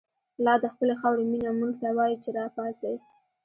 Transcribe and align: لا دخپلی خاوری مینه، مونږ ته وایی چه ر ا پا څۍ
لا 0.45 0.53
دخپلی 0.65 0.95
خاوری 1.01 1.25
مینه، 1.31 1.51
مونږ 1.59 1.73
ته 1.81 1.87
وایی 1.97 2.21
چه 2.23 2.29
ر 2.35 2.37
ا 2.45 2.47
پا 2.55 2.63
څۍ 2.79 2.95